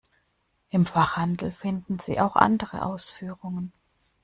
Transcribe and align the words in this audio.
Im 0.71 0.87
Fachhandel 0.87 1.51
finden 1.51 1.99
Sie 1.99 2.19
auch 2.19 2.35
andere 2.35 2.83
Ausführungen. 2.85 3.71